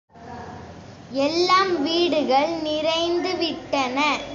[1.11, 4.21] எல்லாம் வீடுகள் நிறைந்து விட்டன.